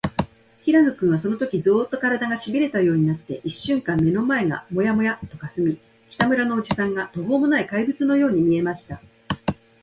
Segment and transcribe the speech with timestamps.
[0.63, 5.77] 平野君は、そのとき、ゾーッと、からだが、しびれたようになって、いっしゅんかん目の前がモヤモヤとかすみ、
[6.09, 8.99] 北村のおじさんが、とほうもない怪物のように見えました。